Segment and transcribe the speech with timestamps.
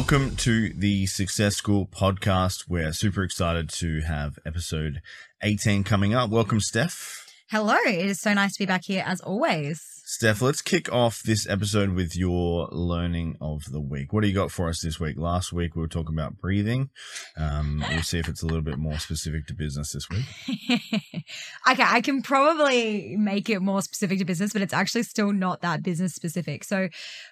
[0.00, 2.64] Welcome to the Success School podcast.
[2.70, 5.02] We're super excited to have episode
[5.42, 6.30] 18 coming up.
[6.30, 7.26] Welcome, Steph.
[7.50, 7.76] Hello.
[7.86, 9.99] It is so nice to be back here as always.
[10.12, 14.12] Steph, let's kick off this episode with your learning of the week.
[14.12, 15.16] What do you got for us this week?
[15.16, 16.90] Last week we were talking about breathing.
[17.36, 20.24] Um, we'll see if it's a little bit more specific to business this week.
[21.70, 25.62] okay, I can probably make it more specific to business, but it's actually still not
[25.62, 26.64] that business specific.
[26.64, 26.88] So,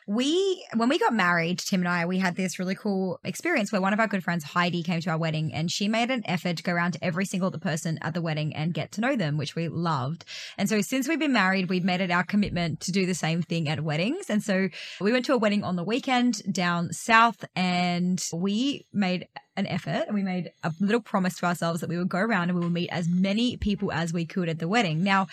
[0.06, 3.80] we, when we got married, Tim and I, we had this really cool experience where
[3.80, 6.58] one of our good friends, Heidi, came to our wedding and she made an effort
[6.58, 9.36] to go around to every single person at the wedding and get to know them,
[9.36, 10.24] which we loved.
[10.56, 13.42] And so, since we've been married, we've made it our commitment to do the same
[13.42, 14.30] thing at weddings.
[14.30, 14.68] And so
[15.00, 20.04] we went to a wedding on the weekend down south and we made an effort
[20.06, 22.64] and we made a little promise to ourselves that we would go around and we
[22.64, 25.02] would meet as many people as we could at the wedding.
[25.02, 25.26] Now,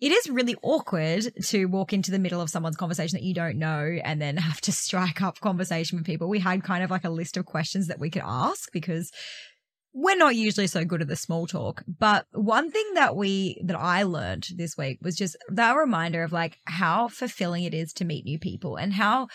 [0.00, 3.58] it is really awkward to walk into the middle of someone's conversation that you don't
[3.58, 6.28] know and then have to strike up conversation with people.
[6.28, 9.12] We had kind of like a list of questions that we could ask because
[9.94, 13.78] we're not usually so good at the small talk, but one thing that we that
[13.78, 18.04] I learned this week was just that reminder of like how fulfilling it is to
[18.04, 19.28] meet new people and how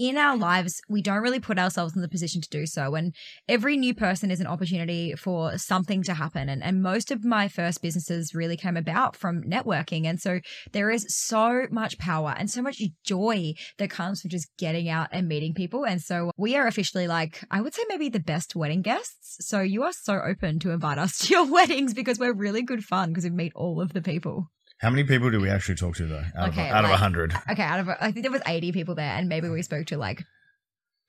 [0.00, 2.94] in our lives, we don't really put ourselves in the position to do so.
[2.94, 3.14] And
[3.46, 6.48] every new person is an opportunity for something to happen.
[6.48, 10.06] And, and most of my first businesses really came about from networking.
[10.06, 10.40] And so
[10.72, 15.10] there is so much power and so much joy that comes from just getting out
[15.12, 15.84] and meeting people.
[15.84, 19.46] And so we are officially like, I would say maybe the best wedding guests.
[19.46, 22.84] So you are so open to invite us to your weddings because we're really good
[22.84, 24.48] fun because we meet all of the people.
[24.80, 26.24] How many people do we actually talk to though?
[26.34, 27.34] Out okay, of out like, of hundred.
[27.50, 29.98] Okay, out of I think there was eighty people there, and maybe we spoke to
[29.98, 30.24] like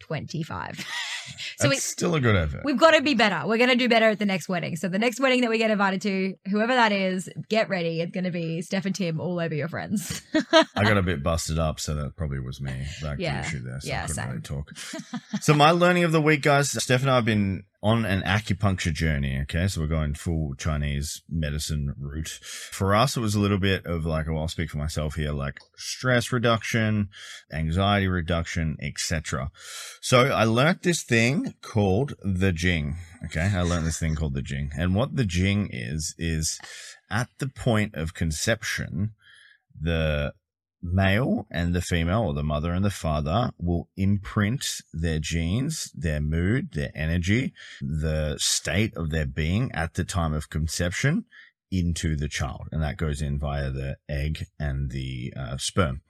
[0.02, 0.86] twenty five.
[1.58, 2.64] so it's still a good effort.
[2.66, 3.48] We've got to be better.
[3.48, 4.76] We're going to do better at the next wedding.
[4.76, 8.02] So the next wedding that we get invited to, whoever that is, get ready.
[8.02, 10.22] It's going to be Steph and Tim all over your friends.
[10.76, 12.74] I got a bit busted up, so that probably was me.
[13.02, 13.40] Back yeah.
[13.40, 14.30] issue there, so yeah, I couldn't same.
[14.30, 14.72] really talk.
[15.42, 18.94] so my learning of the week, guys, Steph and I have been on an acupuncture
[18.94, 19.40] journey.
[19.42, 19.68] Okay.
[19.68, 22.30] So we're going full Chinese medicine route.
[22.30, 25.32] For us, it was a little bit of like, well, I'll speak for myself here,
[25.32, 27.10] like stress reduction,
[27.52, 29.52] anxiety reduction, etc.
[30.02, 32.98] So I learned this thing called the Jing.
[33.26, 33.52] Okay.
[33.54, 34.72] I learned this thing called the Jing.
[34.78, 36.60] And what the Jing is, is
[37.10, 39.14] at the point of conception,
[39.80, 40.34] the
[40.82, 46.22] male and the female or the mother and the father will imprint their genes, their
[46.22, 51.26] mood, their energy, the state of their being at the time of conception
[51.72, 52.68] into the child.
[52.72, 56.02] And that goes in via the egg and the uh, sperm,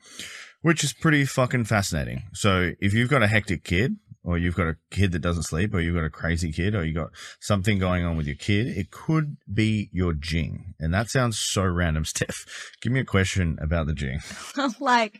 [0.61, 2.23] which is pretty fucking fascinating.
[2.33, 5.73] So if you've got a hectic kid, or you've got a kid that doesn't sleep,
[5.73, 8.67] or you've got a crazy kid, or you've got something going on with your kid,
[8.67, 10.75] it could be your jing.
[10.79, 12.45] And that sounds so random, Steph.
[12.81, 14.19] Give me a question about the jing.
[14.79, 15.19] like,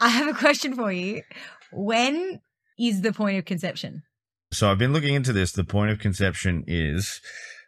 [0.00, 1.22] I have a question for you.
[1.72, 2.40] When
[2.78, 4.02] is the point of conception?
[4.52, 5.52] So I've been looking into this.
[5.52, 7.22] The point of conception is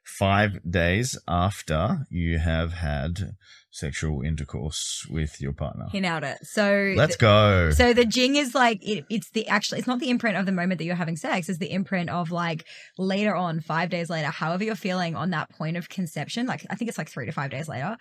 [0.04, 3.36] five days after you have had
[3.74, 5.86] sexual intercourse with your partner.
[5.90, 6.38] He nailed it.
[6.42, 7.72] So let's go.
[7.72, 10.52] So the jing is like it, it's the actually it's not the imprint of the
[10.52, 11.48] moment that you're having sex.
[11.48, 12.66] It's the imprint of like
[12.98, 16.46] later on, five days later, however you're feeling on that point of conception.
[16.46, 17.96] Like I think it's like three to five days later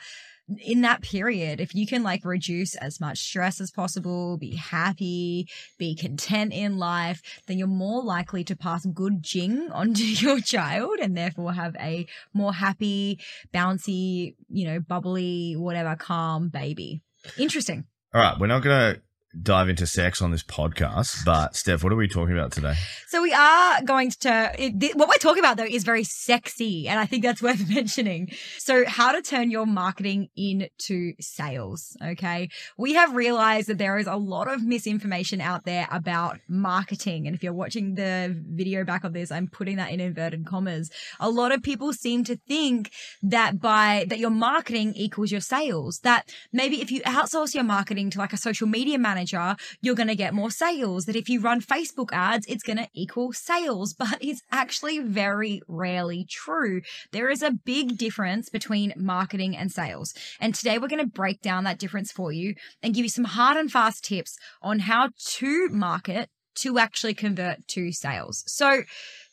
[0.60, 5.48] in that period, if you can like reduce as much stress as possible, be happy,
[5.78, 11.00] be content in life, then you're more likely to pass good jing onto your child
[11.02, 13.20] and therefore have a more happy,
[13.54, 17.02] bouncy, you know, bubbly, whatever, calm baby.
[17.38, 17.86] Interesting.
[18.14, 18.40] All right.
[18.40, 19.02] We're not going to
[19.42, 22.76] dive into sex on this podcast, but Steph, what are we talking about today?
[23.08, 27.00] So we are going to it, what we're talking about though is very sexy, and
[27.00, 28.30] I think that's worth mentioning.
[28.58, 31.98] So how to turn your marketing into sales?
[32.04, 37.26] Okay, we have realized that there is a lot of misinformation out there about marketing,
[37.26, 40.92] and if you're watching the video back of this, I'm putting that in inverted commas.
[41.20, 42.92] A lot of people seem to think
[43.24, 46.00] that by that your marketing equals your sales.
[46.04, 49.96] That maybe if you outsource your marketing to like a social media manager manager, you're
[49.96, 51.06] going to get more sales.
[51.06, 53.96] That if you run Facebook ads, it's going to equal sales.
[54.04, 56.82] But it's actually very rarely true.
[57.14, 60.14] There is a big difference between marketing and sales.
[60.42, 63.24] And today we're going to break down that difference for you and give you some
[63.24, 68.44] hard and fast tips on how to market to actually convert to sales.
[68.46, 68.84] So,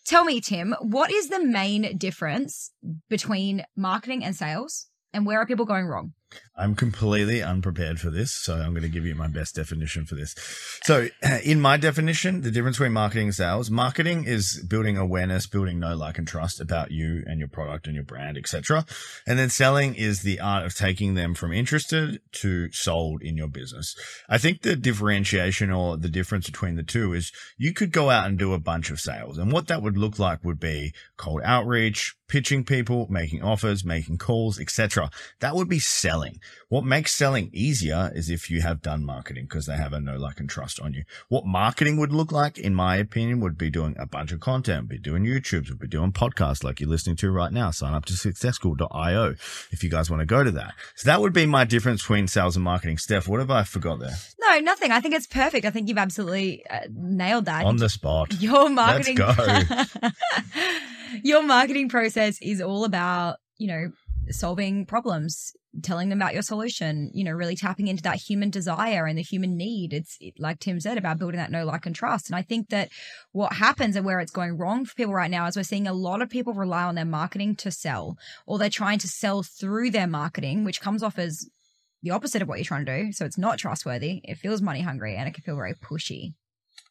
[0.06, 2.72] Tell me, Tim, what is the main difference
[3.10, 6.14] between marketing and sales, and where are people going wrong?
[6.60, 10.14] I'm completely unprepared for this, so I'm going to give you my best definition for
[10.14, 10.34] this.
[10.82, 11.08] So,
[11.42, 15.96] in my definition, the difference between marketing and sales, marketing is building awareness, building know,
[15.96, 18.84] like, and trust about you and your product and your brand, etc.
[19.26, 23.48] And then selling is the art of taking them from interested to sold in your
[23.48, 23.96] business.
[24.28, 28.26] I think the differentiation or the difference between the two is you could go out
[28.26, 31.40] and do a bunch of sales, and what that would look like would be cold
[31.42, 35.10] outreach, pitching people, making offers, making calls, etc.
[35.40, 36.38] That would be selling.
[36.69, 40.17] What makes selling easier is if you have done marketing because they have a no
[40.17, 41.05] like, and trust on you.
[41.29, 44.88] What marketing would look like, in my opinion, would be doing a bunch of content,
[44.88, 47.70] be doing YouTubes, would be doing podcasts like you're listening to right now.
[47.70, 49.35] Sign up to successful.io
[49.70, 50.75] if you guys want to go to that.
[50.94, 52.99] So that would be my difference between sales and marketing.
[52.99, 54.17] Steph, what have I forgot there?
[54.41, 54.93] No, nothing.
[54.93, 55.67] I think it's perfect.
[55.67, 57.64] I think you've absolutely uh, nailed that.
[57.64, 58.35] On the spot.
[58.41, 59.17] Your marketing.
[59.17, 60.08] Let's go.
[61.23, 63.93] your marketing process is all about, you know,
[64.31, 65.52] solving problems,
[65.82, 69.22] telling them about your solution, you know, really tapping into that human desire and the
[69.22, 69.93] human need.
[69.93, 72.28] It's like Tim said about building that know, like, and trust.
[72.28, 72.88] And I think that
[73.32, 75.93] what happens and where it's going wrong for people right now is we're seeing a
[75.93, 79.90] lot of people rely on their marketing to sell, or they're trying to sell through
[79.90, 81.49] their marketing, which comes off as
[82.02, 83.12] the opposite of what you're trying to do.
[83.12, 84.23] So it's not trustworthy.
[84.25, 86.34] It feels money hungry and it can feel very pushy.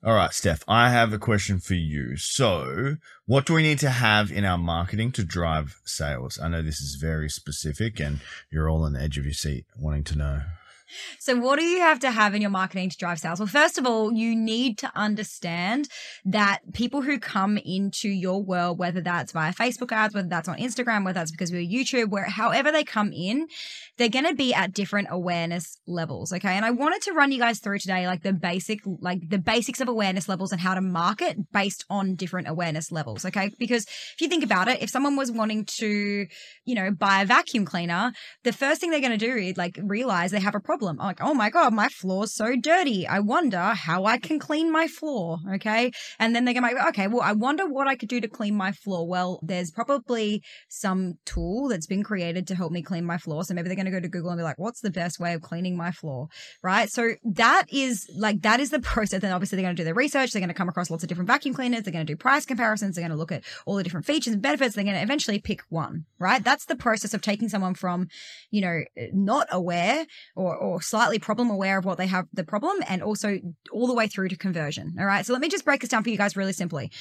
[0.01, 2.15] All right, Steph, I have a question for you.
[2.15, 6.39] So, what do we need to have in our marketing to drive sales?
[6.41, 9.65] I know this is very specific and you're all on the edge of your seat
[9.77, 10.41] wanting to know.
[11.19, 13.39] So, what do you have to have in your marketing to drive sales?
[13.39, 15.87] Well, first of all, you need to understand
[16.25, 20.57] that people who come into your world, whether that's via Facebook ads, whether that's on
[20.57, 23.47] Instagram, whether that's because we're YouTube, where however they come in,
[23.97, 26.33] they're going to be at different awareness levels.
[26.33, 26.53] Okay.
[26.53, 29.81] And I wanted to run you guys through today, like the basic, like the basics
[29.81, 33.25] of awareness levels and how to market based on different awareness levels.
[33.25, 33.51] Okay.
[33.59, 36.25] Because if you think about it, if someone was wanting to,
[36.65, 38.11] you know, buy a vacuum cleaner,
[38.43, 40.99] the first thing they're going to do is like realize they have a problem problem.
[40.99, 43.07] I'm like, oh my God, my floor's so dirty.
[43.07, 45.37] I wonder how I can clean my floor.
[45.55, 45.91] Okay.
[46.17, 48.27] And then they're going to be, okay, well, I wonder what I could do to
[48.27, 49.07] clean my floor.
[49.07, 53.43] Well, there's probably some tool that's been created to help me clean my floor.
[53.43, 55.33] So maybe they're going to go to Google and be like, what's the best way
[55.33, 56.27] of cleaning my floor?
[56.63, 56.89] Right.
[56.89, 59.21] So that is like, that is the process.
[59.21, 60.31] Then obviously they're going to do their research.
[60.31, 61.83] They're going to come across lots of different vacuum cleaners.
[61.83, 62.95] They're going to do price comparisons.
[62.95, 64.75] They're going to look at all the different features and benefits.
[64.75, 66.05] They're going to eventually pick one.
[66.19, 66.43] Right.
[66.43, 68.07] That's the process of taking someone from,
[68.49, 68.81] you know,
[69.13, 70.05] not aware
[70.35, 73.39] or, or or slightly problem aware of what they have the problem and also
[73.71, 74.95] all the way through to conversion.
[74.99, 75.25] All right.
[75.25, 76.91] So let me just break this down for you guys really simply.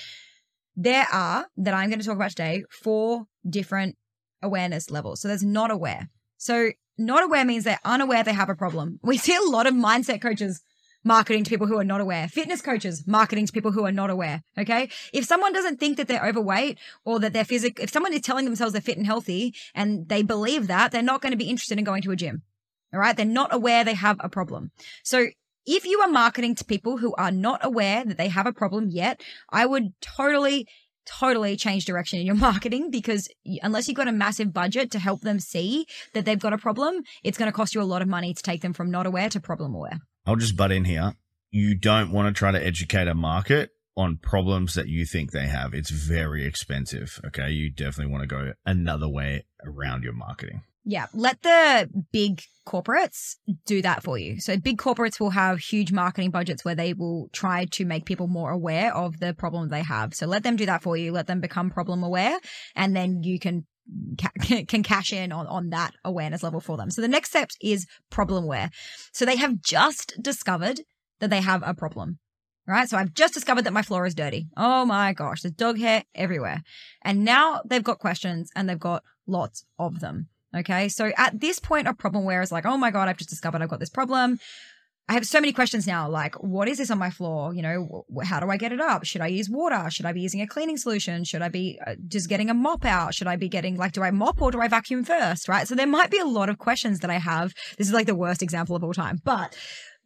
[0.76, 3.96] There are, that I'm going to talk about today, four different
[4.42, 5.20] awareness levels.
[5.20, 6.08] So there's not aware.
[6.36, 8.98] So not aware means they're unaware they have a problem.
[9.02, 10.62] We see a lot of mindset coaches
[11.04, 12.28] marketing to people who are not aware.
[12.28, 14.42] Fitness coaches marketing to people who are not aware.
[14.56, 14.90] Okay.
[15.12, 18.44] If someone doesn't think that they're overweight or that they're physical, if someone is telling
[18.44, 21.78] themselves they're fit and healthy and they believe that, they're not going to be interested
[21.78, 22.42] in going to a gym.
[22.92, 23.16] All right.
[23.16, 24.70] They're not aware they have a problem.
[25.04, 25.26] So
[25.66, 28.88] if you are marketing to people who are not aware that they have a problem
[28.90, 29.20] yet,
[29.50, 30.66] I would totally
[31.08, 33.28] totally change direction in your marketing because
[33.62, 37.02] unless you've got a massive budget to help them see that they've got a problem,
[37.22, 39.28] it's going to cost you a lot of money to take them from not aware
[39.28, 39.98] to problem aware.
[40.26, 41.14] I'll just butt in here.
[41.50, 45.46] You don't want to try to educate a market on problems that you think they
[45.46, 45.74] have.
[45.74, 47.20] It's very expensive.
[47.26, 47.50] Okay.
[47.50, 50.62] You definitely want to go another way around your marketing.
[50.90, 53.36] Yeah, let the big corporates
[53.66, 54.40] do that for you.
[54.40, 58.26] So big corporates will have huge marketing budgets where they will try to make people
[58.26, 60.14] more aware of the problem they have.
[60.14, 61.12] So let them do that for you.
[61.12, 62.38] Let them become problem aware
[62.74, 63.66] and then you can
[64.66, 66.90] can cash in on, on that awareness level for them.
[66.90, 68.70] So the next step is problem aware.
[69.12, 70.80] So they have just discovered
[71.20, 72.18] that they have a problem.
[72.66, 72.88] Right.
[72.88, 74.48] So I've just discovered that my floor is dirty.
[74.56, 76.62] Oh my gosh, there's dog hair everywhere.
[77.02, 80.28] And now they've got questions and they've got lots of them.
[80.56, 80.88] Okay.
[80.88, 83.62] So at this point, a problem where it's like, oh my God, I've just discovered
[83.62, 84.38] I've got this problem.
[85.10, 86.06] I have so many questions now.
[86.06, 87.54] Like, what is this on my floor?
[87.54, 89.06] You know, how do I get it up?
[89.06, 89.88] Should I use water?
[89.90, 91.24] Should I be using a cleaning solution?
[91.24, 93.14] Should I be uh, just getting a mop out?
[93.14, 95.48] Should I be getting like, do I mop or do I vacuum first?
[95.48, 95.66] Right.
[95.66, 97.54] So there might be a lot of questions that I have.
[97.78, 99.56] This is like the worst example of all time, but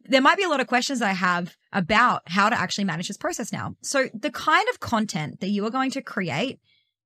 [0.05, 3.17] there might be a lot of questions I have about how to actually manage this
[3.17, 3.75] process now.
[3.81, 6.59] So the kind of content that you are going to create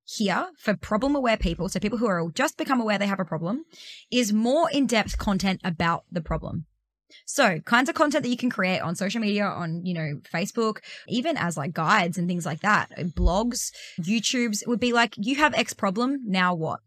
[0.07, 3.25] here for problem aware people, so people who are just become aware they have a
[3.25, 3.65] problem,
[4.09, 6.65] is more in depth content about the problem.
[7.25, 10.77] So, kinds of content that you can create on social media, on, you know, Facebook,
[11.07, 15.35] even as like guides and things like that, uh, blogs, YouTubes would be like, you
[15.35, 16.79] have X problem, now what?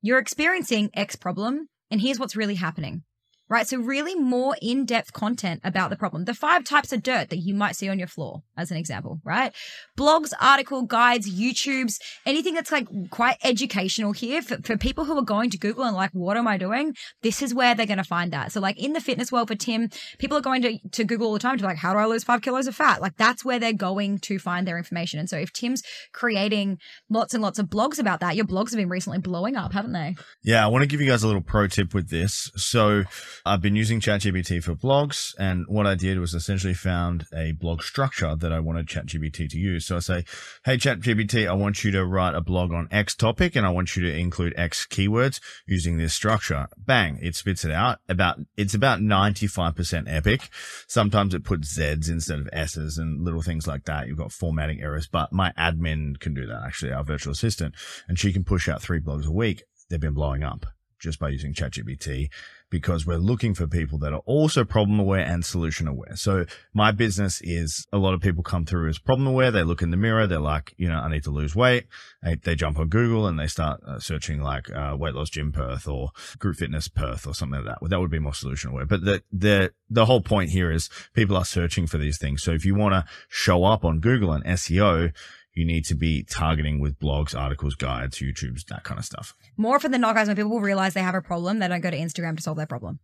[0.00, 3.04] You're experiencing X problem, and here's what's really happening
[3.52, 3.68] right?
[3.68, 6.24] So, really more in depth content about the problem.
[6.24, 9.20] The five types of dirt that you might see on your floor, as an example,
[9.24, 9.52] right?
[9.96, 15.22] Blogs, article, guides, YouTubes, anything that's like quite educational here for, for people who are
[15.22, 16.94] going to Google and like, what am I doing?
[17.20, 18.52] This is where they're going to find that.
[18.52, 21.34] So, like in the fitness world for Tim, people are going to, to Google all
[21.34, 23.02] the time to like, how do I lose five kilos of fat?
[23.02, 25.20] Like, that's where they're going to find their information.
[25.20, 25.82] And so, if Tim's
[26.14, 26.78] creating
[27.10, 29.92] lots and lots of blogs about that, your blogs have been recently blowing up, haven't
[29.92, 30.16] they?
[30.42, 32.50] Yeah, I want to give you guys a little pro tip with this.
[32.56, 33.04] So,
[33.44, 37.82] I've been using ChatGPT for blogs, and what I did was essentially found a blog
[37.82, 39.86] structure that I wanted ChatGPT to use.
[39.86, 40.24] So I say,
[40.64, 43.96] Hey, ChatGPT, I want you to write a blog on X topic and I want
[43.96, 46.68] you to include X keywords using this structure.
[46.76, 47.18] Bang.
[47.20, 50.48] It spits it out about, it's about 95% epic.
[50.86, 54.06] Sometimes it puts Z's instead of S's and little things like that.
[54.06, 57.74] You've got formatting errors, but my admin can do that actually, our virtual assistant,
[58.06, 59.64] and she can push out three blogs a week.
[59.90, 60.66] They've been blowing up
[61.02, 62.30] just by using ChatGPT
[62.70, 66.16] because we're looking for people that are also problem aware and solution aware.
[66.16, 69.50] So my business is a lot of people come through as problem aware.
[69.50, 70.26] They look in the mirror.
[70.26, 71.86] They're like, you know, I need to lose weight.
[72.22, 75.86] They, jump on Google and they start uh, searching like uh, weight loss gym Perth
[75.86, 77.82] or group fitness Perth or something like that.
[77.82, 78.86] Well, that would be more solution aware.
[78.86, 82.42] But the, the, the whole point here is people are searching for these things.
[82.42, 85.12] So if you want to show up on Google and SEO,
[85.54, 89.34] you need to be targeting with blogs, articles, guides, YouTubes, that kind of stuff.
[89.56, 91.90] More often than not, guys, when people realize they have a problem, they don't go
[91.90, 92.98] to Instagram to solve their problem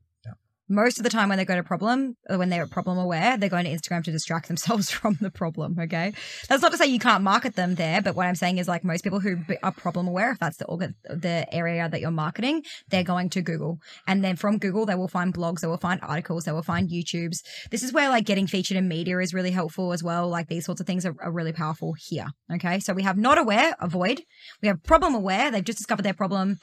[0.69, 3.49] most of the time when they got a problem, uh, when they're problem aware, they're
[3.49, 5.77] going to Instagram to distract themselves from the problem.
[5.79, 6.13] Okay.
[6.49, 8.85] That's not to say you can't market them there, but what I'm saying is like
[8.85, 12.63] most people who are problem aware, if that's the organ, the area that you're marketing,
[12.89, 13.79] they're going to Google.
[14.07, 16.91] And then from Google, they will find blogs, they will find articles, they will find
[16.91, 17.39] YouTubes.
[17.71, 20.29] This is where like getting featured in media is really helpful as well.
[20.29, 22.29] Like these sorts of things are, are really powerful here.
[22.53, 22.81] Okay.
[22.81, 24.23] So we have not aware, avoid.
[24.63, 25.51] We have problem aware.
[25.51, 26.59] They've just discovered their problem.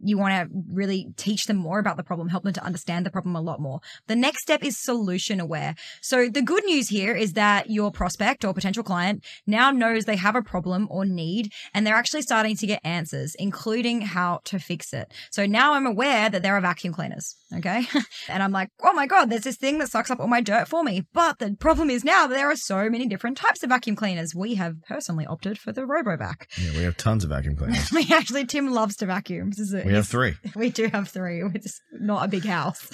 [0.00, 3.10] You want to really teach them more about the problem, help them to understand the
[3.10, 3.80] problem a lot more.
[4.06, 5.74] The next step is solution aware.
[6.02, 10.16] So the good news here is that your prospect or potential client now knows they
[10.16, 14.58] have a problem or need, and they're actually starting to get answers, including how to
[14.58, 15.12] fix it.
[15.30, 17.36] So now I'm aware that there are vacuum cleaners.
[17.56, 17.86] Okay.
[18.28, 20.68] and I'm like, oh my God, there's this thing that sucks up all my dirt
[20.68, 21.06] for me.
[21.12, 24.34] But the problem is now that there are so many different types of vacuum cleaners.
[24.34, 26.46] We have personally opted for the RoboVac.
[26.58, 27.90] Yeah, we have tons of vacuum cleaners.
[27.94, 29.52] we actually, Tim loves to vacuum.
[29.72, 30.34] we have three.
[30.56, 31.42] We do have three.
[31.42, 32.90] We're just not a big house.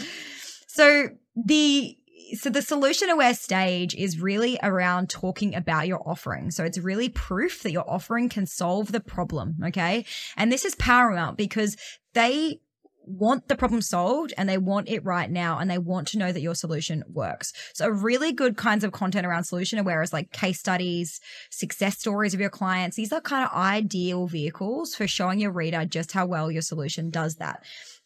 [0.75, 1.97] So the
[2.33, 6.51] so the solution aware stage is really around talking about your offering.
[6.51, 9.59] So it's really proof that your offering can solve the problem.
[9.67, 10.05] Okay.
[10.37, 11.77] And this is paramount because
[12.15, 12.59] they
[13.07, 16.33] want the problem solved and they want it right now and they want to know
[16.33, 17.53] that your solution works.
[17.73, 22.35] So really good kinds of content around solution aware is like case studies, success stories
[22.35, 22.97] of your clients.
[22.97, 27.11] These are kind of ideal vehicles for showing your reader just how well your solution
[27.11, 27.63] does that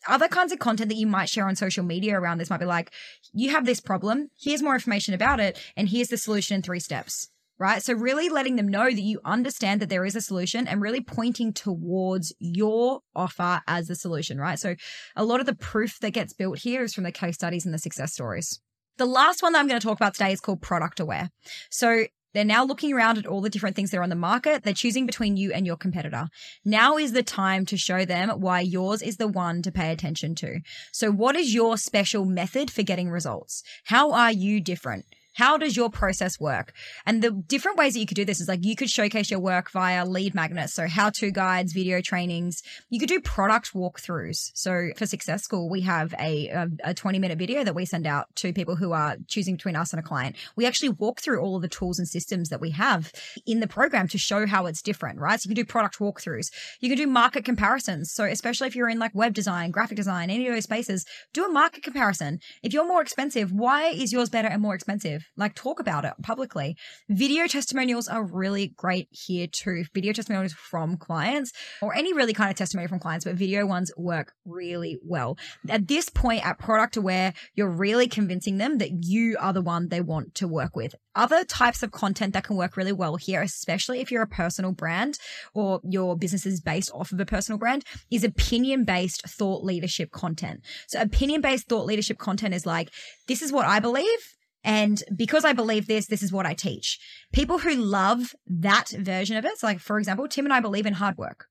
[0.09, 2.67] other kinds of content that you might share on social media around this might be
[2.67, 2.93] like,
[3.33, 6.81] you have this problem, here's more information about it, and here's the solution in three
[6.81, 7.29] steps.
[7.61, 7.83] Right.
[7.83, 11.01] So, really letting them know that you understand that there is a solution and really
[11.01, 14.39] pointing towards your offer as the solution.
[14.39, 14.61] Right.
[14.61, 14.77] So,
[15.17, 17.75] a lot of the proof that gets built here is from the case studies and
[17.75, 18.61] the success stories.
[18.99, 21.31] The last one that I'm going to talk about today is called product aware.
[21.71, 24.63] So they're now looking around at all the different things that are on the market.
[24.63, 26.29] They're choosing between you and your competitor.
[26.65, 30.35] Now is the time to show them why yours is the one to pay attention
[30.37, 30.61] to.
[30.93, 33.63] So, what is your special method for getting results?
[33.85, 35.07] How are you different?
[35.39, 36.73] How does your process work?
[37.07, 39.39] And the different ways that you could do this is like you could showcase your
[39.39, 42.61] work via lead magnets, so how to guides, video trainings.
[42.91, 44.51] You could do product walkthroughs.
[44.55, 48.05] So for Success School, we have a, a, a 20 minute video that we send
[48.05, 50.35] out to people who are choosing between us and a client.
[50.57, 53.13] We actually walk through all of the tools and systems that we have
[53.47, 55.41] in the program to show how it's different, right?
[55.41, 56.51] So you can do product walkthroughs.
[56.81, 58.11] You can do market comparisons.
[58.11, 61.45] So especially if you're in like web design, graphic design, any of those spaces, do
[61.45, 62.41] a market comparison.
[62.65, 65.28] If you're more expensive, why is yours better and more expensive?
[65.37, 66.77] Like talk about it publicly.
[67.09, 69.85] Video testimonials are really great here too.
[69.95, 73.93] Video testimonials from clients or any really kind of testimony from clients, but video ones
[73.97, 75.37] work really well.
[75.69, 79.89] At this point at product aware, you're really convincing them that you are the one
[79.89, 80.95] they want to work with.
[81.15, 84.73] Other types of content that can work really well here, especially if you're a personal
[84.73, 85.19] brand
[85.55, 90.11] or your business is based off of a personal brand, is opinion based thought leadership
[90.13, 90.61] content.
[90.87, 92.91] So opinion based thought leadership content is like,
[93.27, 94.38] this is what I believe.
[94.65, 96.99] And because I believe this, this is what I teach.
[97.33, 100.87] People who love that version of it, so like for example, Tim and I believe
[100.87, 101.47] in hard work.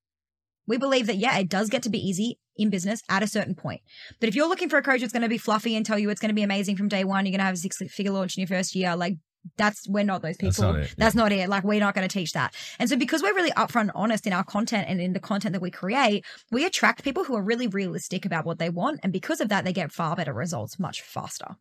[0.68, 3.56] We believe that, yeah, it does get to be easy in business at a certain
[3.56, 3.82] point.
[4.20, 6.10] But if you're looking for a coach that's going to be fluffy and tell you
[6.10, 8.12] it's going to be amazing from day one, you're going to have a six figure
[8.12, 9.18] launch in your first year, like
[9.58, 10.50] that's we're not those people.
[10.50, 10.96] That's not it.
[10.98, 11.22] That's yeah.
[11.22, 11.50] not it.
[11.50, 12.54] Like we're not going to teach that.
[12.80, 15.62] And so because we're really upfront honest in our content and in the content that
[15.62, 19.00] we create, we attract people who are really realistic about what they want.
[19.04, 21.56] And because of that, they get far better results much faster.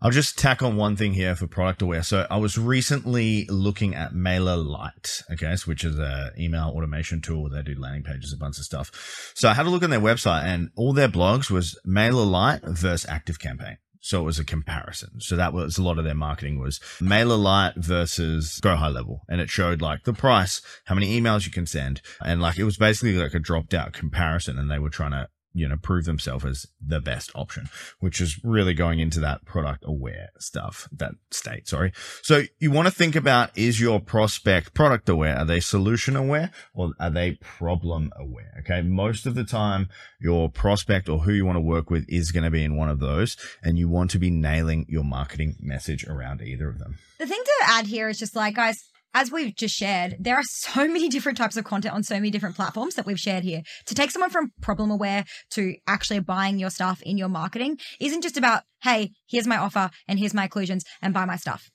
[0.00, 2.02] I'll just tack on one thing here for product aware.
[2.02, 7.20] So I was recently looking at Mailer MailerLite, okay, so which is a email automation
[7.20, 7.48] tool.
[7.48, 9.32] They do landing pages, a bunch of stuff.
[9.34, 12.68] So I had a look on their website and all their blogs was Mailer MailerLite
[12.76, 13.76] versus ActiveCampaign.
[14.04, 15.18] So it was a comparison.
[15.22, 19.22] So that was a lot of their marketing was mailer MailerLite versus Go High Level.
[19.30, 22.02] And it showed like the price, how many emails you can send.
[22.22, 24.58] And like it was basically like a dropped out comparison.
[24.58, 27.68] And they were trying to you know, prove themselves as the best option,
[28.00, 31.68] which is really going into that product aware stuff, that state.
[31.68, 31.92] Sorry.
[32.22, 35.38] So you want to think about is your prospect product aware?
[35.38, 38.52] Are they solution aware or are they problem aware?
[38.60, 38.82] Okay.
[38.82, 39.88] Most of the time,
[40.20, 42.88] your prospect or who you want to work with is going to be in one
[42.88, 46.98] of those and you want to be nailing your marketing message around either of them.
[47.18, 50.42] The thing to add here is just like, guys, as we've just shared, there are
[50.44, 53.62] so many different types of content on so many different platforms that we've shared here.
[53.86, 58.22] To take someone from problem aware to actually buying your stuff in your marketing isn't
[58.22, 61.70] just about, hey, here's my offer and here's my inclusions and buy my stuff.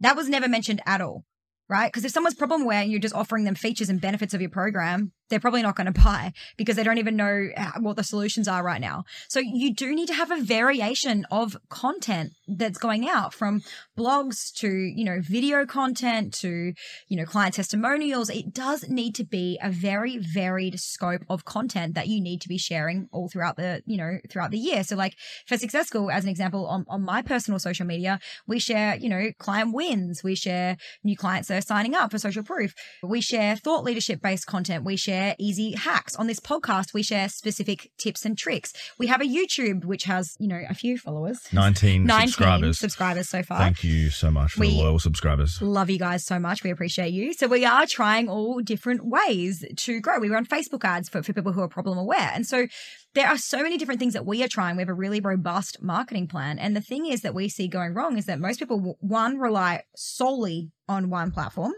[0.00, 1.24] That was never mentioned at all,
[1.68, 1.92] right?
[1.92, 4.50] Because if someone's problem aware and you're just offering them features and benefits of your
[4.50, 8.04] program, they're probably not going to buy because they don't even know uh, what the
[8.04, 9.04] solutions are right now.
[9.28, 13.62] So you do need to have a variation of content that's going out from
[13.98, 16.74] blogs to, you know, video content to,
[17.08, 18.28] you know, client testimonials.
[18.28, 22.48] It does need to be a very varied scope of content that you need to
[22.48, 24.84] be sharing all throughout the, you know, throughout the year.
[24.84, 25.14] So like
[25.46, 29.08] for Success School, as an example, on, on my personal social media, we share, you
[29.08, 30.22] know, client wins.
[30.22, 32.74] We share new clients that are signing up for social proof.
[33.02, 34.84] We share thought leadership based content.
[34.84, 36.16] We share share easy hacks.
[36.16, 38.72] On this podcast, we share specific tips and tricks.
[38.98, 41.40] We have a YouTube which has, you know, a few followers.
[41.52, 42.78] 19, 19 subscribers.
[42.78, 43.58] subscribers so far.
[43.58, 45.60] Thank you so much for we the loyal subscribers.
[45.60, 46.64] Love you guys so much.
[46.64, 47.34] We appreciate you.
[47.34, 50.18] So we are trying all different ways to grow.
[50.18, 52.30] We run Facebook ads for, for people who are problem aware.
[52.32, 52.66] And so
[53.14, 54.76] there are so many different things that we are trying.
[54.76, 56.58] We have a really robust marketing plan.
[56.58, 59.82] And the thing is that we see going wrong is that most people, one, rely
[59.94, 61.74] solely on one platform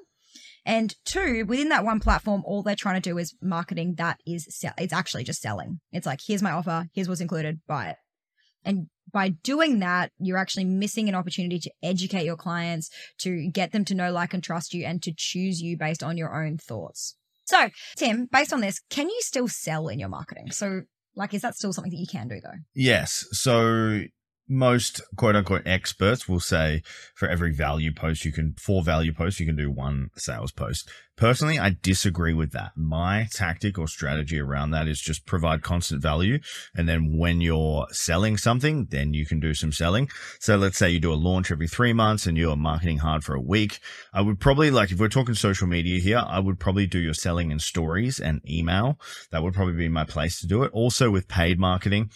[0.65, 4.47] and two, within that one platform, all they're trying to do is marketing that is
[4.51, 5.81] sell- it's actually just selling.
[5.93, 7.97] It's like, here's my offer, here's what's included, buy it.
[8.65, 13.73] And by doing that, you're actually missing an opportunity to educate your clients, to get
[13.73, 16.57] them to know, like, and trust you, and to choose you based on your own
[16.57, 17.17] thoughts.
[17.45, 20.51] So, Tim, based on this, can you still sell in your marketing?
[20.51, 20.83] So,
[21.15, 22.59] like, is that still something that you can do though?
[22.75, 23.27] Yes.
[23.33, 24.05] So
[24.49, 26.83] most quote unquote experts will say
[27.15, 30.89] for every value post you can for value posts you can do one sales post
[31.17, 32.73] Personally, I disagree with that.
[32.75, 36.41] My tactic or strategy around that is just provide constant value.
[36.75, 40.09] And then when you're selling something, then you can do some selling.
[40.41, 43.35] So let's say you do a launch every three months and you're marketing hard for
[43.35, 43.79] a week.
[44.13, 47.15] I would probably like, if we're talking social media here, I would probably do your
[47.15, 48.99] selling in stories and email.
[49.31, 50.73] That would probably be my place to do it.
[50.73, 52.11] Also with paid marketing.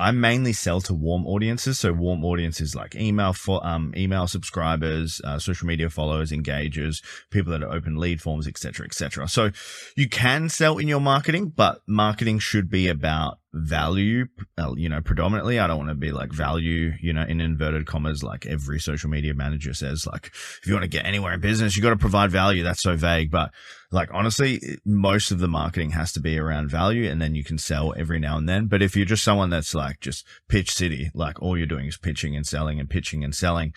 [0.00, 1.80] I mainly sell to warm audiences.
[1.80, 7.50] So warm audiences like email for, um, email subscribers, uh, social media followers, engagers, people
[7.50, 9.28] that are open lead forms, etc., etc.
[9.28, 9.50] So
[9.96, 14.26] you can sell in your marketing, but marketing should be about value,
[14.58, 15.58] uh, you know, predominantly.
[15.58, 19.10] I don't want to be like value, you know, in inverted commas, like every social
[19.10, 21.96] media manager says, like, if you want to get anywhere in business, you got to
[21.96, 22.62] provide value.
[22.62, 23.30] That's so vague.
[23.30, 23.50] But
[23.90, 27.56] like, honestly, most of the marketing has to be around value and then you can
[27.56, 28.66] sell every now and then.
[28.66, 31.96] But if you're just someone that's like just pitch city, like all you're doing is
[31.96, 33.72] pitching and selling and pitching and selling,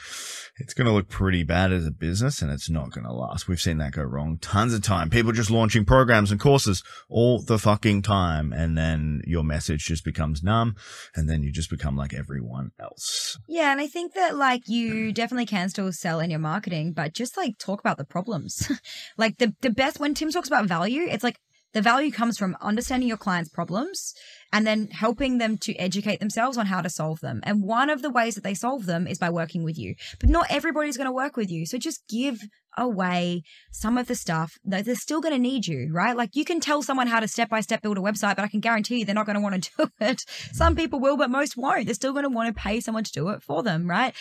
[0.58, 3.48] it's going to look pretty bad as a business and it's not going to last.
[3.48, 5.10] We've seen that go wrong tons of time.
[5.10, 8.52] People just launching programs and courses all the fucking time.
[8.52, 10.76] And then your message just becomes numb
[11.16, 13.40] and then you just become like everyone else.
[13.48, 13.72] Yeah.
[13.72, 17.38] And I think that like you definitely can still sell in your marketing, but just
[17.38, 18.70] like talk about the problems.
[19.18, 21.38] like the, the best when Tim talks about value, it's like
[21.74, 24.14] the value comes from understanding your client's problems
[24.54, 27.40] and then helping them to educate themselves on how to solve them.
[27.44, 29.96] And one of the ways that they solve them is by working with you.
[30.20, 31.66] But not everybody's going to work with you.
[31.66, 32.40] So just give
[32.78, 36.16] away some of the stuff that they're still going to need you, right?
[36.16, 38.48] Like you can tell someone how to step by step build a website, but I
[38.48, 40.22] can guarantee you they're not going to want to do it.
[40.54, 41.86] Some people will, but most won't.
[41.86, 44.14] They're still going to want to pay someone to do it for them, right?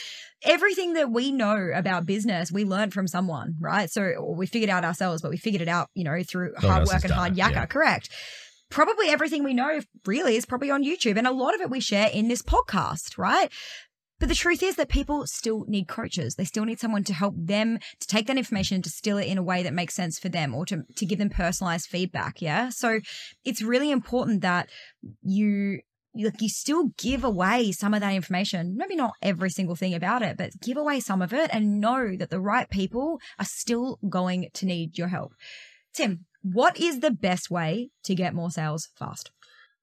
[0.42, 3.90] Everything that we know about business, we learned from someone, right?
[3.90, 7.04] So we figured out ourselves, but we figured it out, you know, through hard work
[7.04, 7.66] and hard yakka, yeah.
[7.66, 8.10] correct?
[8.70, 11.18] Probably everything we know really is probably on YouTube.
[11.18, 13.50] And a lot of it we share in this podcast, right?
[14.20, 16.34] But the truth is that people still need coaches.
[16.34, 19.38] They still need someone to help them to take that information and distill it in
[19.38, 22.42] a way that makes sense for them or to, to give them personalized feedback.
[22.42, 22.68] Yeah.
[22.68, 23.00] So
[23.44, 24.68] it's really important that
[25.22, 25.80] you
[26.14, 28.76] like you still give away some of that information.
[28.76, 32.16] Maybe not every single thing about it, but give away some of it and know
[32.16, 35.32] that the right people are still going to need your help.
[35.94, 39.30] Tim, what is the best way to get more sales fast?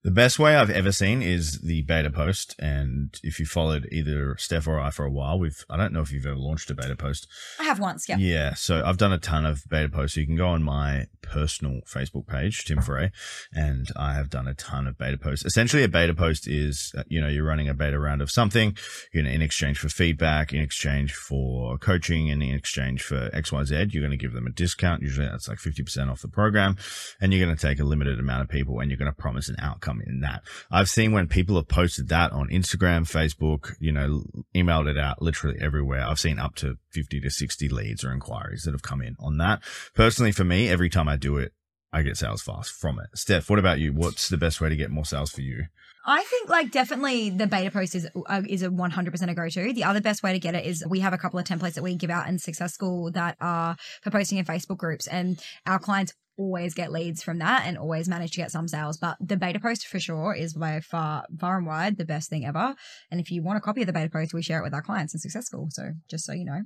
[0.08, 2.56] The best way I've ever seen is the beta post.
[2.60, 6.00] And if you followed either Steph or I for a while, we've, I don't know
[6.00, 7.28] if you've ever launched a beta post.
[7.60, 8.16] I have once, yeah.
[8.16, 8.54] Yeah.
[8.54, 10.16] So I've done a ton of beta posts.
[10.16, 13.12] So you can go on my personal Facebook page, Tim Frey,
[13.52, 15.44] and I have done a ton of beta posts.
[15.44, 18.78] Essentially, a beta post is, uh, you know, you're running a beta round of something,
[19.14, 23.92] you know, in exchange for feedback, in exchange for coaching, and in exchange for XYZ,
[23.92, 25.02] you're going to give them a discount.
[25.02, 26.78] Usually that's like 50% off the program.
[27.20, 29.50] And you're going to take a limited amount of people and you're going to promise
[29.50, 30.44] an outcome Um, in that.
[30.72, 34.24] I've seen when people have posted that on Instagram, Facebook, you know,
[34.56, 36.06] emailed it out literally everywhere.
[36.08, 39.38] I've seen up to 50 to 60 leads or inquiries that have come in on
[39.38, 39.62] that.
[39.94, 41.54] Personally, for me, every time I do it,
[41.92, 43.08] I get sales fast from it.
[43.18, 43.94] Steph, what about you?
[43.94, 45.66] What's the best way to get more sales for you?
[46.10, 49.74] I think like definitely the beta post is uh, is a 100% a go to.
[49.74, 51.84] The other best way to get it is we have a couple of templates that
[51.84, 55.80] we give out in Success School that are for posting in Facebook groups and our
[55.80, 58.98] clients always get leads from that and always manage to get some sales.
[58.98, 62.46] But the beta post for sure is by far, far and wide the best thing
[62.46, 62.76] ever.
[63.12, 64.82] And if you want a copy of the beta post, we share it with our
[64.82, 65.68] clients in Success School.
[65.72, 66.62] So just so you know.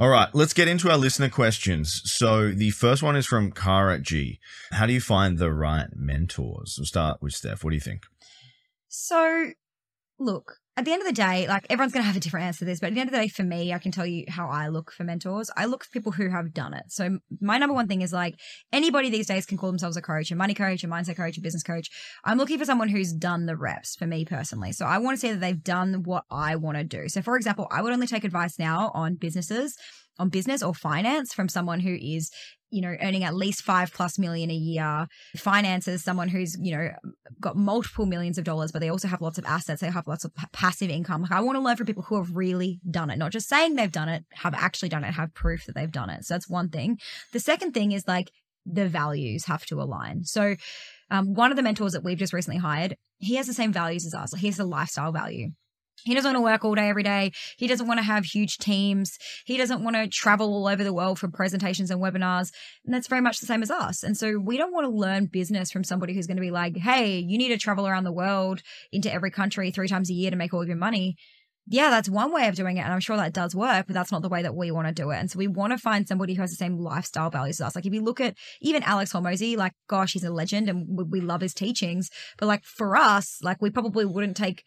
[0.00, 2.02] All right, let's get into our listener questions.
[2.04, 4.38] So the first one is from Kara G.
[4.70, 6.76] How do you find the right mentors?
[6.78, 7.64] We'll start with Steph.
[7.64, 8.06] What do you think?
[8.88, 9.52] So,
[10.18, 12.60] look, at the end of the day, like everyone's going to have a different answer
[12.60, 14.24] to this, but at the end of the day, for me, I can tell you
[14.28, 15.50] how I look for mentors.
[15.56, 16.84] I look for people who have done it.
[16.88, 18.36] So my number one thing is like
[18.72, 21.40] anybody these days can call themselves a coach, a money coach, a mindset coach, a
[21.40, 21.90] business coach.
[22.24, 24.70] I'm looking for someone who's done the reps for me personally.
[24.70, 27.08] So I want to say that they've done what I want to do.
[27.08, 29.76] So for example, I would only take advice now on businesses
[30.18, 32.30] on business or finance from someone who is
[32.70, 35.06] you know earning at least five plus million a year.
[35.36, 36.90] Finances someone who's you know
[37.40, 39.80] got multiple millions of dollars but they also have lots of assets.
[39.80, 41.22] They have lots of passive income.
[41.22, 43.74] Like i want to learn from people who have really done it not just saying
[43.74, 46.24] they've done it have actually done it have proof that they've done it.
[46.24, 46.98] So that's one thing.
[47.32, 48.30] The second thing is like
[48.66, 50.24] the values have to align.
[50.24, 50.56] So
[51.10, 54.06] um, one of the mentors that we've just recently hired he has the same values
[54.06, 54.32] as us.
[54.34, 55.50] He has a lifestyle value
[56.04, 57.32] he doesn't want to work all day every day.
[57.56, 59.18] He doesn't want to have huge teams.
[59.44, 62.50] He doesn't want to travel all over the world for presentations and webinars.
[62.84, 64.02] And that's very much the same as us.
[64.02, 66.76] And so we don't want to learn business from somebody who's going to be like,
[66.76, 70.30] hey, you need to travel around the world into every country three times a year
[70.30, 71.16] to make all of your money.
[71.70, 72.80] Yeah, that's one way of doing it.
[72.80, 74.94] And I'm sure that does work, but that's not the way that we want to
[74.94, 75.18] do it.
[75.18, 77.76] And so we want to find somebody who has the same lifestyle values as us.
[77.76, 81.20] Like if you look at even Alex Hormozi, like, gosh, he's a legend and we
[81.20, 82.08] love his teachings.
[82.38, 84.64] But like for us, like we probably wouldn't take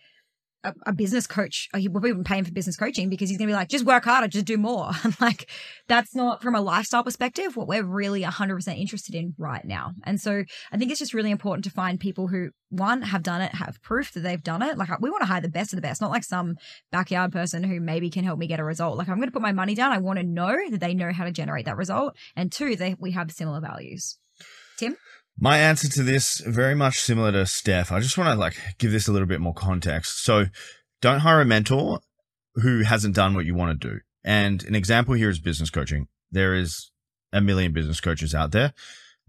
[0.63, 3.51] a, a, business coach, oh, we're even paying for business coaching because he's going to
[3.51, 4.91] be like, just work harder, just do more.
[5.21, 5.49] like,
[5.87, 9.91] that's not from a lifestyle perspective what we're really 100% interested in right now.
[10.03, 13.41] And so I think it's just really important to find people who, one, have done
[13.41, 14.77] it, have proof that they've done it.
[14.77, 16.55] Like, we want to hire the best of the best, not like some
[16.91, 18.97] backyard person who maybe can help me get a result.
[18.97, 19.91] Like, I'm going to put my money down.
[19.91, 22.15] I want to know that they know how to generate that result.
[22.35, 24.17] And two, they, we have similar values.
[24.77, 24.95] Tim?
[25.43, 27.91] My answer to this very much similar to Steph.
[27.91, 30.23] I just want to like give this a little bit more context.
[30.23, 30.45] So
[31.01, 32.01] don't hire a mentor
[32.53, 33.99] who hasn't done what you want to do.
[34.23, 36.07] And an example here is business coaching.
[36.31, 36.91] There is
[37.33, 38.73] a million business coaches out there.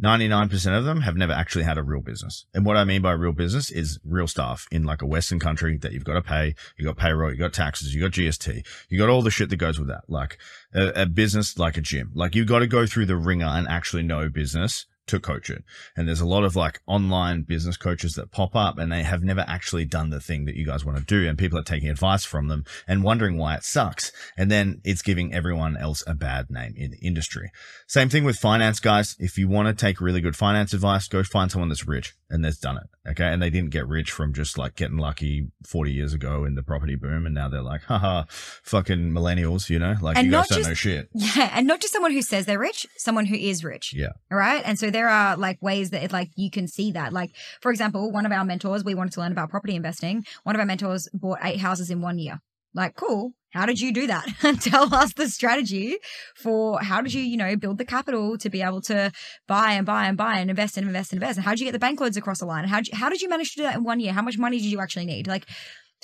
[0.05, 2.45] 99% of them have never actually had a real business.
[2.53, 5.79] And what I mean by real business is real staff in like a Western country
[5.79, 6.55] that you've got to pay.
[6.77, 9.57] You got payroll, you got taxes, you got GST, you got all the shit that
[9.57, 10.03] goes with that.
[10.09, 10.37] Like
[10.75, 12.11] a, a business, like a gym.
[12.15, 15.63] Like you've got to go through the ringer and actually know business to coach it.
[15.95, 19.23] And there's a lot of like online business coaches that pop up and they have
[19.23, 21.29] never actually done the thing that you guys want to do.
[21.29, 24.11] And people are taking advice from them and wondering why it sucks.
[24.37, 27.51] And then it's giving everyone else a bad name in the industry.
[27.87, 29.15] Same thing with finance guys.
[29.19, 32.43] If you want to take really good finance advice, go find someone that's rich and
[32.43, 33.11] that's done it.
[33.11, 33.27] Okay.
[33.27, 36.63] And they didn't get rich from just like getting lucky 40 years ago in the
[36.63, 37.27] property boom.
[37.27, 38.25] And now they're like, haha,
[38.63, 41.09] fucking millennials, you know, like and you guys just, don't know shit.
[41.15, 41.51] Yeah.
[41.53, 43.93] And not just someone who says they're rich, someone who is rich.
[43.95, 44.13] Yeah.
[44.31, 44.63] All right.
[44.65, 47.13] And so there are like ways that it, like you can see that.
[47.13, 50.25] Like, for example, one of our mentors, we wanted to learn about property investing.
[50.45, 52.41] One of our mentors bought eight houses in one year.
[52.73, 53.33] Like, cool.
[53.51, 54.27] How did you do that?
[54.63, 55.99] Tell us the strategy
[56.37, 59.11] for how did you, you know, build the capital to be able to
[59.49, 61.37] buy and buy and buy and invest and invest and invest?
[61.37, 62.65] And how did you get the bank loans across the line?
[62.65, 64.13] How did you, how did you manage to do that in one year?
[64.13, 65.27] How much money did you actually need?
[65.27, 65.47] Like,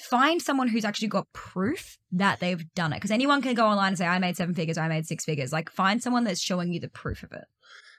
[0.03, 2.97] find someone who's actually got proof that they've done it.
[2.97, 5.53] Because anyone can go online and say, I made seven figures, I made six figures.
[5.53, 7.45] Like, find someone that's showing you the proof of it.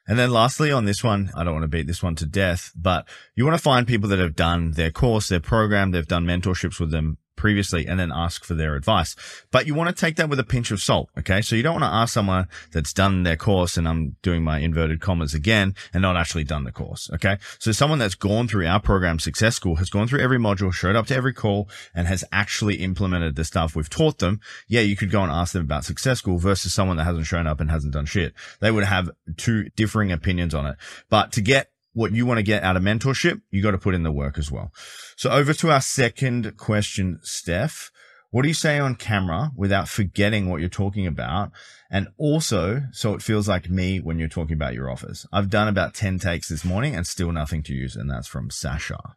[0.09, 2.71] And then lastly on this one, I don't want to beat this one to death,
[2.75, 6.25] but you want to find people that have done their course, their program, they've done
[6.25, 9.15] mentorships with them previously and then ask for their advice.
[9.49, 11.09] But you want to take that with a pinch of salt.
[11.17, 11.41] Okay.
[11.41, 14.59] So you don't want to ask someone that's done their course and I'm doing my
[14.59, 17.09] inverted commas again and not actually done the course.
[17.15, 17.37] Okay.
[17.57, 20.95] So someone that's gone through our program Success School has gone through every module, showed
[20.95, 24.41] up to every call and has actually implemented the stuff we've taught them.
[24.67, 24.81] Yeah.
[24.81, 27.59] You could go and ask them about Success School versus someone that hasn't shown up
[27.59, 28.33] and hasn't done shit.
[28.59, 30.75] They would have two differing opinions on it.
[31.09, 33.93] But to get what you want to get out of mentorship, you got to put
[33.93, 34.71] in the work as well.
[35.17, 37.91] So over to our second question, Steph.
[38.31, 41.51] What do you say on camera without forgetting what you're talking about?
[41.91, 45.25] And also, so it feels like me when you're talking about your offers.
[45.33, 47.97] I've done about 10 takes this morning and still nothing to use.
[47.97, 49.15] And that's from Sasha.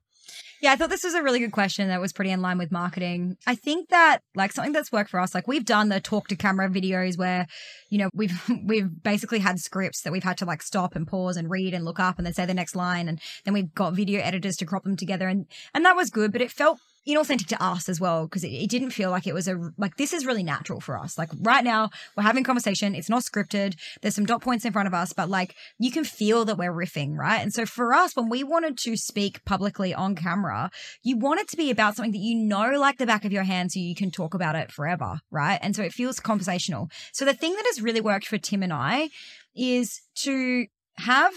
[0.62, 2.70] Yeah, I thought this was a really good question that was pretty in line with
[2.70, 3.36] marketing.
[3.48, 6.36] I think that like something that's worked for us, like we've done the talk to
[6.36, 7.48] camera videos where,
[7.90, 11.36] you know, we've we've basically had scripts that we've had to like stop and pause
[11.36, 13.94] and read and look up and then say the next line and then we've got
[13.94, 17.46] video editors to crop them together and and that was good, but it felt inauthentic
[17.48, 20.12] to us as well because it, it, didn't feel like it was a like this
[20.12, 21.18] is really natural for us.
[21.18, 24.86] Like right now we're having conversation it's not scripted there's some dot points in front
[24.86, 27.40] of us but like you can feel that we're riffing right?
[27.40, 30.70] And so for us when we wanted to speak publicly on camera
[31.02, 33.42] you want it to be about something that you know like the back of your
[33.42, 35.58] hand so you can talk about it forever right?
[35.62, 36.88] And so it feels conversational.
[37.12, 39.08] So the thing that has really worked for tim and i
[39.54, 41.32] is to have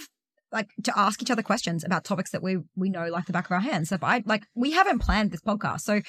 [0.56, 3.46] like to ask each other questions about topics that we we know like the back
[3.46, 3.90] of our hands.
[3.90, 5.82] So if I like we haven't planned this podcast.
[5.82, 6.02] So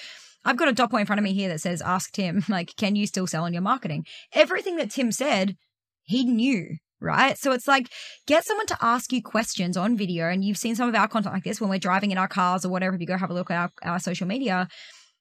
[0.45, 2.75] I've got a dot point in front of me here that says ask Tim, like,
[2.77, 4.07] can you still sell on your marketing?
[4.33, 5.57] Everything that Tim said,
[6.05, 6.77] he knew.
[6.99, 7.37] Right.
[7.37, 7.91] So it's like
[8.27, 10.31] get someone to ask you questions on video.
[10.31, 12.65] And you've seen some of our content like this when we're driving in our cars
[12.65, 12.95] or whatever.
[12.95, 14.67] If you go have a look at our, our social media,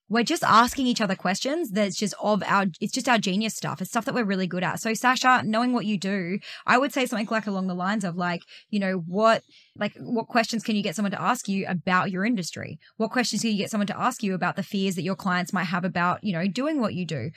[0.09, 3.81] we're just asking each other questions that's just of our it's just our genius stuff.
[3.81, 4.79] It's stuff that we're really good at.
[4.79, 8.15] So sasha knowing what you do i would say something like along the lines of
[8.15, 9.41] like you know what
[9.77, 12.79] like what questions can you get someone to ask you about your industry?
[12.97, 15.53] What questions can you get someone to ask you about the fears that your clients
[15.53, 17.31] might have about you know doing what you do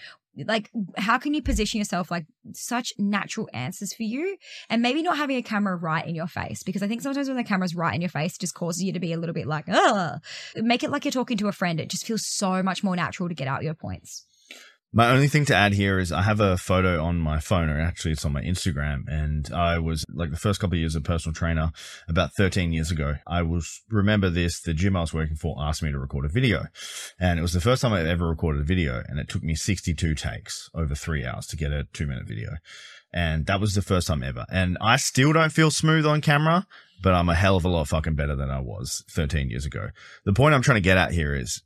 [0.46, 4.37] like how can you position yourself like such natural answers for you
[4.68, 6.62] and maybe not having a camera right in your face?
[6.62, 8.92] Because i think sometimes when the camera's right in your face it just causes you
[8.92, 10.20] to be a little bit like Ugh.
[10.57, 11.81] make it like you're talking to a friend.
[11.81, 14.24] It just feels so much more natural to get out your points
[14.92, 17.79] my only thing to add here is I have a photo on my phone, or
[17.79, 19.03] actually it's on my Instagram.
[19.07, 21.72] And I was like the first couple of years of personal trainer
[22.09, 23.16] about 13 years ago.
[23.27, 26.29] I was remember this, the gym I was working for asked me to record a
[26.29, 26.66] video.
[27.20, 29.03] And it was the first time I've ever recorded a video.
[29.07, 32.53] And it took me 62 takes over three hours to get a two minute video.
[33.12, 34.46] And that was the first time ever.
[34.51, 36.66] And I still don't feel smooth on camera,
[37.03, 39.90] but I'm a hell of a lot fucking better than I was 13 years ago.
[40.24, 41.62] The point I'm trying to get at here is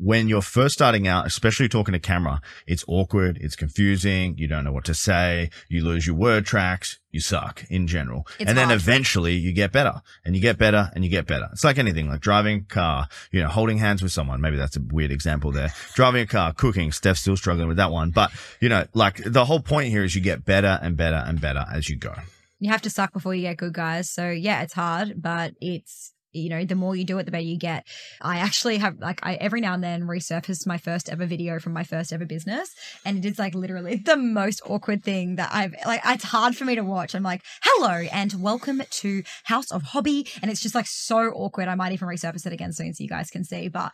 [0.00, 3.36] when you're first starting out, especially talking to camera, it's awkward.
[3.40, 4.36] It's confusing.
[4.38, 5.50] You don't know what to say.
[5.68, 6.98] You lose your word tracks.
[7.10, 8.26] You suck in general.
[8.38, 8.80] It's and then hard.
[8.80, 11.48] eventually you get better and you get better and you get better.
[11.52, 14.40] It's like anything, like driving a car, you know, holding hands with someone.
[14.40, 15.72] Maybe that's a weird example there.
[15.94, 16.92] driving a car, cooking.
[16.92, 18.10] Steph's still struggling with that one.
[18.10, 21.40] But, you know, like the whole point here is you get better and better and
[21.40, 22.14] better as you go.
[22.58, 24.08] You have to suck before you get good, guys.
[24.08, 27.42] So yeah, it's hard, but it's you know, the more you do it, the better
[27.42, 27.86] you get.
[28.20, 31.72] I actually have like I every now and then resurface my first ever video from
[31.72, 32.70] my first ever business,
[33.04, 36.00] and it is like literally the most awkward thing that I've like.
[36.04, 37.14] It's hard for me to watch.
[37.14, 41.68] I'm like, hello and welcome to House of Hobby, and it's just like so awkward.
[41.68, 43.92] I might even resurface it again soon so you guys can see, but.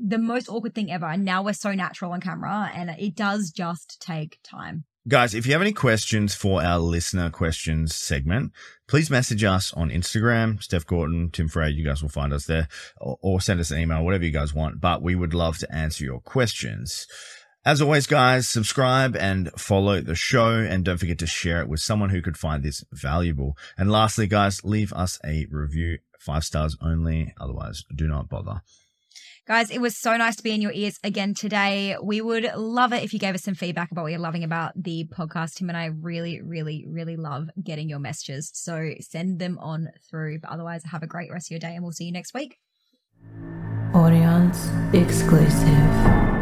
[0.00, 1.06] The most awkward thing ever.
[1.06, 4.84] And now we're so natural on camera, and it does just take time.
[5.08, 8.52] Guys, if you have any questions for our listener questions segment,
[8.88, 11.70] please message us on Instagram, Steph Gorton, Tim Frey.
[11.70, 12.68] You guys will find us there
[13.00, 14.82] or, or send us an email, whatever you guys want.
[14.82, 17.06] But we would love to answer your questions.
[17.64, 21.80] As always, guys, subscribe and follow the show and don't forget to share it with
[21.80, 23.56] someone who could find this valuable.
[23.78, 27.32] And lastly, guys, leave us a review, five stars only.
[27.40, 28.60] Otherwise, do not bother.
[29.48, 31.96] Guys, it was so nice to be in your ears again today.
[32.02, 34.72] We would love it if you gave us some feedback about what you're loving about
[34.76, 35.54] the podcast.
[35.54, 38.50] Tim and I really, really, really love getting your messages.
[38.52, 40.40] So send them on through.
[40.40, 42.58] But otherwise, have a great rest of your day and we'll see you next week.
[43.94, 46.37] Audience exclusive.